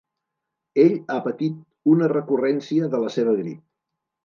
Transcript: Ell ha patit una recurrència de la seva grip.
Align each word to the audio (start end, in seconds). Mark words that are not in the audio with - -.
Ell 0.83 0.95
ha 0.99 1.17
patit 1.27 1.59
una 1.93 2.09
recurrència 2.15 2.91
de 2.97 3.05
la 3.05 3.15
seva 3.19 3.39
grip. 3.45 3.65